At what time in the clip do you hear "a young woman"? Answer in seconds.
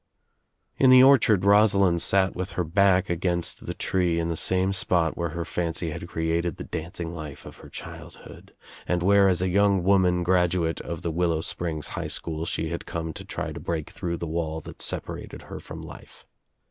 9.43-10.23